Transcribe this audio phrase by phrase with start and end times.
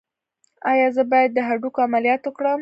[0.71, 2.59] ایا زه باید د هډوکو عملیات وکړم؟